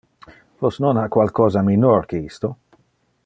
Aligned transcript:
Vos 0.63 0.79
non 0.83 0.95
ha 1.01 1.07
qualcosa 1.17 1.65
minor 1.69 2.01
que 2.09 2.17
isto? 2.31 2.47